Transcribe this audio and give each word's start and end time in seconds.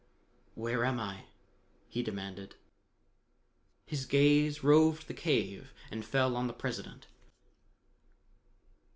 "Where 0.55 0.83
am 0.83 0.99
I?" 0.99 1.25
he 1.87 2.01
demanded. 2.01 2.55
His 3.85 4.07
gaze 4.07 4.63
roved 4.63 5.07
the 5.07 5.13
cave 5.13 5.75
and 5.91 6.03
fell 6.03 6.35
on 6.35 6.47
the 6.47 6.53
President. 6.53 7.05